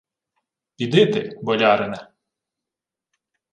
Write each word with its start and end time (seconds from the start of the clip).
—Піди 0.75 1.05
ти, 1.05 1.39
болярине. 1.41 2.07